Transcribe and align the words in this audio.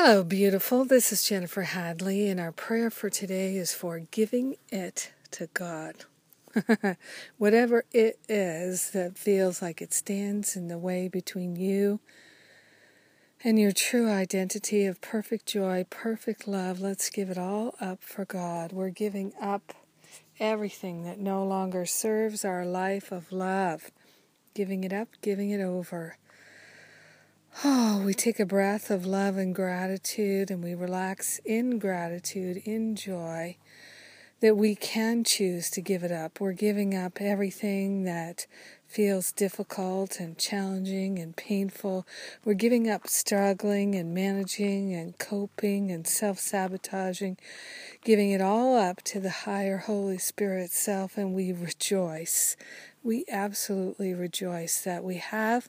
Hello, 0.00 0.22
beautiful. 0.22 0.84
This 0.84 1.12
is 1.12 1.24
Jennifer 1.24 1.62
Hadley, 1.62 2.28
and 2.28 2.38
our 2.38 2.52
prayer 2.52 2.88
for 2.88 3.10
today 3.10 3.56
is 3.56 3.74
for 3.74 3.98
giving 3.98 4.54
it 4.70 5.10
to 5.32 5.48
God. 5.54 6.04
Whatever 7.36 7.84
it 7.92 8.16
is 8.28 8.92
that 8.92 9.18
feels 9.18 9.60
like 9.60 9.82
it 9.82 9.92
stands 9.92 10.54
in 10.54 10.68
the 10.68 10.78
way 10.78 11.08
between 11.08 11.56
you 11.56 11.98
and 13.42 13.58
your 13.58 13.72
true 13.72 14.08
identity 14.08 14.86
of 14.86 15.00
perfect 15.00 15.46
joy, 15.46 15.84
perfect 15.90 16.46
love, 16.46 16.80
let's 16.80 17.10
give 17.10 17.28
it 17.28 17.36
all 17.36 17.74
up 17.80 18.00
for 18.00 18.24
God. 18.24 18.70
We're 18.70 18.90
giving 18.90 19.32
up 19.42 19.74
everything 20.38 21.02
that 21.06 21.18
no 21.18 21.44
longer 21.44 21.84
serves 21.84 22.44
our 22.44 22.64
life 22.64 23.10
of 23.10 23.32
love, 23.32 23.90
giving 24.54 24.84
it 24.84 24.92
up, 24.92 25.08
giving 25.22 25.50
it 25.50 25.60
over. 25.60 26.18
Oh, 27.64 28.02
we 28.04 28.14
take 28.14 28.38
a 28.38 28.46
breath 28.46 28.90
of 28.90 29.06
love 29.06 29.36
and 29.36 29.54
gratitude 29.54 30.50
and 30.50 30.62
we 30.62 30.74
relax 30.74 31.40
in 31.44 31.78
gratitude, 31.78 32.58
in 32.64 32.94
joy 32.94 33.56
that 34.40 34.56
we 34.56 34.76
can 34.76 35.24
choose 35.24 35.68
to 35.70 35.80
give 35.80 36.04
it 36.04 36.12
up. 36.12 36.40
We're 36.40 36.52
giving 36.52 36.94
up 36.94 37.20
everything 37.20 38.04
that 38.04 38.46
feels 38.86 39.32
difficult 39.32 40.20
and 40.20 40.38
challenging 40.38 41.18
and 41.18 41.36
painful. 41.36 42.06
We're 42.44 42.54
giving 42.54 42.88
up 42.88 43.08
struggling 43.08 43.96
and 43.96 44.14
managing 44.14 44.94
and 44.94 45.18
coping 45.18 45.90
and 45.90 46.06
self 46.06 46.38
sabotaging, 46.38 47.36
giving 48.04 48.30
it 48.30 48.40
all 48.40 48.76
up 48.76 49.02
to 49.04 49.20
the 49.20 49.30
higher 49.30 49.78
Holy 49.78 50.18
Spirit 50.18 50.70
self, 50.70 51.18
and 51.18 51.34
we 51.34 51.52
rejoice. 51.52 52.56
We 53.02 53.24
absolutely 53.28 54.14
rejoice 54.14 54.80
that 54.82 55.02
we 55.02 55.16
have 55.16 55.68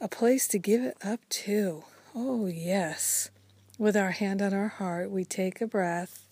a 0.00 0.08
place 0.08 0.48
to 0.48 0.58
give 0.58 0.82
it 0.82 0.96
up 1.04 1.20
to. 1.28 1.84
Oh, 2.14 2.46
yes. 2.46 3.30
With 3.78 3.96
our 3.96 4.10
hand 4.10 4.40
on 4.40 4.54
our 4.54 4.68
heart, 4.68 5.10
we 5.10 5.24
take 5.24 5.60
a 5.60 5.66
breath 5.66 6.26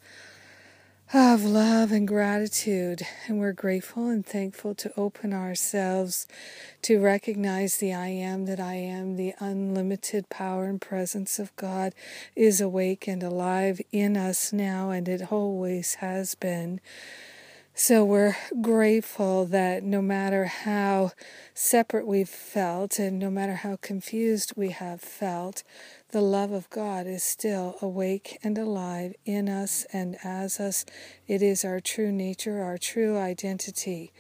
of 1.14 1.42
love 1.42 1.90
and 1.90 2.06
gratitude, 2.06 3.00
and 3.26 3.38
we're 3.38 3.52
grateful 3.52 4.08
and 4.08 4.26
thankful 4.26 4.74
to 4.74 4.92
open 4.94 5.32
ourselves 5.32 6.26
to 6.82 7.00
recognize 7.00 7.78
the 7.78 7.94
I 7.94 8.08
am 8.08 8.44
that 8.44 8.60
I 8.60 8.74
am, 8.74 9.16
the 9.16 9.34
unlimited 9.38 10.28
power 10.28 10.66
and 10.66 10.78
presence 10.78 11.38
of 11.38 11.54
God 11.56 11.94
is 12.36 12.60
awake 12.60 13.08
and 13.08 13.22
alive 13.22 13.80
in 13.90 14.18
us 14.18 14.52
now, 14.52 14.90
and 14.90 15.08
it 15.08 15.32
always 15.32 15.94
has 15.96 16.34
been. 16.34 16.80
So 17.80 18.04
we're 18.04 18.36
grateful 18.60 19.44
that 19.46 19.84
no 19.84 20.02
matter 20.02 20.46
how 20.46 21.12
separate 21.54 22.08
we've 22.08 22.28
felt 22.28 22.98
and 22.98 23.20
no 23.20 23.30
matter 23.30 23.54
how 23.54 23.76
confused 23.76 24.52
we 24.56 24.70
have 24.70 25.00
felt, 25.00 25.62
the 26.10 26.20
love 26.20 26.50
of 26.50 26.68
God 26.70 27.06
is 27.06 27.22
still 27.22 27.76
awake 27.80 28.36
and 28.42 28.58
alive 28.58 29.14
in 29.24 29.48
us 29.48 29.86
and 29.92 30.16
as 30.24 30.58
us. 30.58 30.84
It 31.28 31.40
is 31.40 31.64
our 31.64 31.78
true 31.78 32.10
nature, 32.10 32.64
our 32.64 32.78
true 32.78 33.16
identity. 33.16 34.10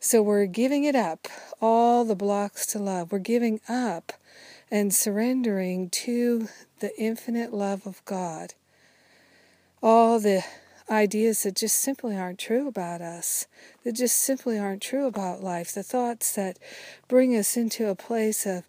So 0.00 0.22
we're 0.22 0.46
giving 0.46 0.84
it 0.84 0.96
up, 0.96 1.28
all 1.60 2.06
the 2.06 2.16
blocks 2.16 2.64
to 2.68 2.78
love. 2.78 3.12
We're 3.12 3.18
giving 3.18 3.60
up 3.68 4.14
and 4.70 4.94
surrendering 4.94 5.90
to 5.90 6.48
the 6.80 6.98
infinite 6.98 7.52
love 7.52 7.86
of 7.86 8.02
God. 8.06 8.54
All 9.82 10.18
the 10.18 10.42
ideas 10.90 11.42
that 11.42 11.56
just 11.56 11.76
simply 11.76 12.16
aren't 12.16 12.38
true 12.38 12.68
about 12.68 13.00
us, 13.00 13.46
that 13.84 13.92
just 13.92 14.16
simply 14.16 14.58
aren't 14.58 14.82
true 14.82 15.06
about 15.06 15.42
life, 15.42 15.72
the 15.72 15.82
thoughts 15.82 16.34
that 16.34 16.58
bring 17.08 17.36
us 17.36 17.56
into 17.56 17.88
a 17.88 17.94
place 17.94 18.46
of 18.46 18.64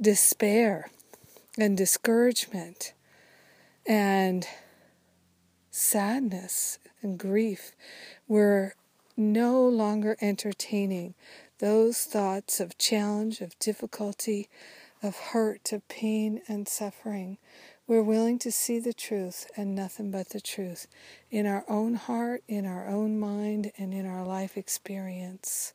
despair 0.00 0.90
and 1.58 1.76
discouragement 1.76 2.92
and 3.86 4.46
sadness 5.70 6.78
and 7.02 7.18
grief. 7.18 7.72
We're 8.26 8.74
no 9.16 9.66
longer 9.66 10.16
entertaining 10.20 11.14
those 11.58 12.04
thoughts 12.04 12.60
of 12.60 12.78
challenge, 12.78 13.40
of 13.40 13.58
difficulty, 13.58 14.48
of 15.02 15.16
hurt, 15.16 15.72
of 15.72 15.86
pain 15.88 16.40
and 16.48 16.68
suffering. 16.68 17.38
We're 17.88 18.02
willing 18.02 18.38
to 18.40 18.52
see 18.52 18.78
the 18.80 18.92
truth 18.92 19.50
and 19.56 19.74
nothing 19.74 20.10
but 20.10 20.28
the 20.28 20.42
truth 20.42 20.86
in 21.30 21.46
our 21.46 21.64
own 21.68 21.94
heart, 21.94 22.42
in 22.46 22.66
our 22.66 22.86
own 22.86 23.18
mind, 23.18 23.72
and 23.78 23.94
in 23.94 24.04
our 24.04 24.26
life 24.26 24.58
experience. 24.58 25.72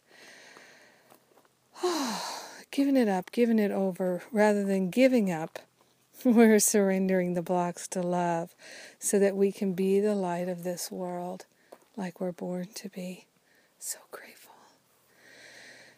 giving 2.71 2.97
it 2.97 3.07
up, 3.07 3.31
giving 3.31 3.57
it 3.57 3.71
over, 3.71 4.21
rather 4.31 4.63
than 4.63 4.91
giving 4.91 5.31
up, 5.31 5.57
we're 6.23 6.59
surrendering 6.59 7.33
the 7.33 7.41
blocks 7.41 7.87
to 7.87 8.03
love 8.03 8.53
so 8.99 9.17
that 9.17 9.35
we 9.35 9.51
can 9.51 9.73
be 9.73 9.99
the 9.99 10.13
light 10.13 10.47
of 10.47 10.63
this 10.63 10.91
world 10.91 11.47
like 11.97 12.21
we're 12.21 12.31
born 12.31 12.67
to 12.75 12.89
be. 12.89 13.25
So 13.79 13.97
grateful. 14.11 14.53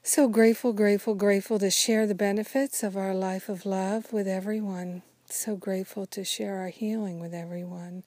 So 0.02 0.30
grateful, 0.30 0.72
grateful, 0.72 1.14
grateful 1.14 1.60
to 1.60 1.70
share 1.70 2.08
the 2.08 2.16
benefits 2.16 2.84
of 2.84 2.96
our 2.96 3.14
life 3.14 3.50
of 3.50 3.66
love 3.66 4.14
with 4.14 4.30
everyone 4.30 5.02
so 5.34 5.56
grateful 5.56 6.06
to 6.08 6.24
share 6.24 6.58
our 6.58 6.70
healing 6.70 7.20
with 7.20 7.34
everyone. 7.34 8.04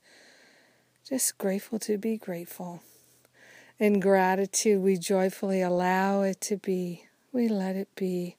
Just 1.08 1.38
grateful 1.38 1.78
to 1.80 1.96
be 1.98 2.16
grateful. 2.16 2.82
In 3.78 4.00
gratitude, 4.00 4.82
we 4.82 4.96
joyfully 4.96 5.62
allow 5.62 6.22
it 6.22 6.40
to 6.42 6.56
be. 6.56 7.06
We 7.32 7.48
let 7.48 7.76
it 7.76 7.88
be. 7.94 8.36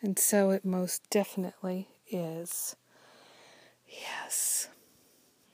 And 0.00 0.18
so 0.18 0.50
it 0.50 0.64
most 0.64 1.08
definitely 1.08 1.88
is. 2.10 2.76
Yes. 3.86 4.68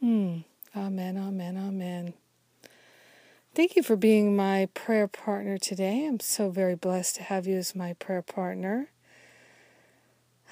Hmm. 0.00 0.38
Amen, 0.74 1.16
amen, 1.16 1.56
amen. 1.56 2.14
Thank 3.54 3.76
you 3.76 3.82
for 3.82 3.96
being 3.96 4.36
my 4.36 4.68
prayer 4.74 5.08
partner 5.08 5.58
today. 5.58 6.06
I'm 6.06 6.20
so 6.20 6.50
very 6.50 6.74
blessed 6.74 7.16
to 7.16 7.22
have 7.24 7.46
you 7.46 7.56
as 7.56 7.74
my 7.74 7.92
prayer 7.94 8.22
partner. 8.22 8.90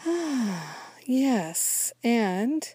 Yes, 1.09 1.93
and 2.03 2.69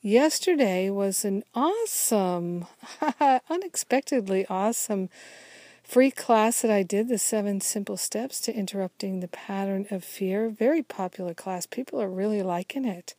yesterday 0.00 0.90
was 0.90 1.24
an 1.24 1.44
awesome, 1.54 2.66
unexpectedly 3.48 4.44
awesome 4.46 5.08
free 5.84 6.10
class 6.10 6.62
that 6.62 6.70
I 6.72 6.82
did 6.82 7.08
the 7.08 7.16
seven 7.16 7.60
simple 7.60 7.96
steps 7.96 8.40
to 8.40 8.52
interrupting 8.52 9.20
the 9.20 9.28
pattern 9.28 9.86
of 9.88 10.02
fear. 10.02 10.48
Very 10.48 10.82
popular 10.82 11.32
class. 11.32 11.64
People 11.64 12.02
are 12.02 12.10
really 12.10 12.42
liking 12.42 12.84
it. 12.84 13.14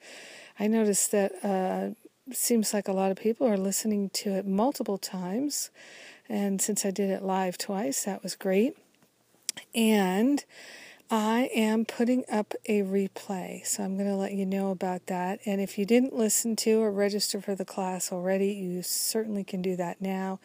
I 0.59 0.68
noticed 0.68 1.13
that 1.13 1.31
uh, 1.45 2.33
seems 2.33 2.73
like 2.73 2.89
a 2.89 2.94
lot 2.94 3.12
of 3.12 3.18
people 3.18 3.47
are 3.47 3.57
listening 3.57 4.09
to 4.16 4.31
it 4.31 4.45
multiple 4.45 4.97
times. 4.97 5.69
And 6.28 6.62
since 6.62 6.85
I 6.85 6.91
did 6.91 7.09
it 7.09 7.23
live 7.23 7.57
twice, 7.57 8.03
that 8.03 8.22
was 8.22 8.35
great. 8.35 8.75
And 9.73 10.44
I 11.13 11.49
am 11.53 11.83
putting 11.83 12.23
up 12.31 12.53
a 12.67 12.83
replay, 12.83 13.67
so 13.67 13.83
I'm 13.83 13.97
going 13.97 14.07
to 14.07 14.16
let 14.16 14.31
you 14.31 14.45
know 14.45 14.72
about 14.72 15.07
that. 15.07 15.41
And 15.45 15.59
if 15.59 15.77
you 15.77 15.85
didn't 15.85 16.13
listen 16.16 16.55
to 16.57 16.79
or 16.81 16.89
register 16.89 17.41
for 17.41 17.53
the 17.53 17.66
class 17.66 18.13
already, 18.13 18.53
you 18.53 18.81
certainly 18.81 19.44
can 19.44 19.61
do 19.61 19.75
that 19.75 20.00
now. 20.00 20.39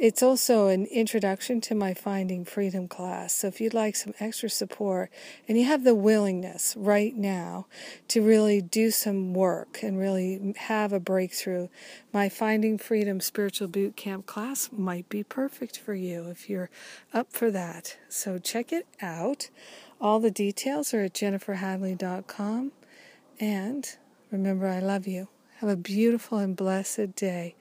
It's 0.00 0.22
also 0.22 0.68
an 0.68 0.86
introduction 0.86 1.60
to 1.60 1.74
my 1.74 1.92
Finding 1.92 2.46
Freedom 2.46 2.88
class. 2.88 3.34
So 3.34 3.48
if 3.48 3.60
you'd 3.60 3.74
like 3.74 3.94
some 3.94 4.14
extra 4.18 4.48
support 4.48 5.10
and 5.46 5.58
you 5.58 5.66
have 5.66 5.84
the 5.84 5.94
willingness 5.94 6.74
right 6.74 7.14
now 7.14 7.66
to 8.08 8.22
really 8.22 8.62
do 8.62 8.90
some 8.90 9.34
work 9.34 9.82
and 9.82 9.98
really 9.98 10.54
have 10.56 10.94
a 10.94 11.00
breakthrough, 11.00 11.68
my 12.14 12.30
Finding 12.30 12.78
Freedom 12.78 13.20
Spiritual 13.20 13.68
Boot 13.68 13.94
Camp 13.94 14.24
class 14.24 14.70
might 14.72 15.06
be 15.10 15.22
perfect 15.22 15.78
for 15.78 15.92
you 15.92 16.30
if 16.30 16.48
you're 16.48 16.70
up 17.12 17.30
for 17.30 17.50
that. 17.50 17.98
So 18.08 18.38
check 18.38 18.72
it 18.72 18.86
out. 19.02 19.50
All 20.00 20.18
the 20.18 20.30
details 20.30 20.94
are 20.94 21.02
at 21.02 21.12
jenniferhadley.com. 21.12 22.72
And 23.38 23.96
remember, 24.30 24.66
I 24.66 24.78
love 24.78 25.06
you. 25.06 25.28
Have 25.58 25.68
a 25.68 25.76
beautiful 25.76 26.38
and 26.38 26.56
blessed 26.56 27.14
day. 27.16 27.54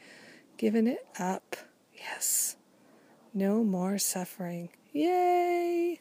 Giving 0.55 0.87
it 0.87 1.05
up. 1.19 1.57
Yes. 1.99 2.55
No 3.33 3.63
more 3.63 3.97
suffering. 3.97 4.69
Yay! 4.91 5.99